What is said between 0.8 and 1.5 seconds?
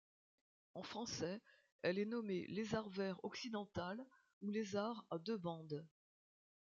français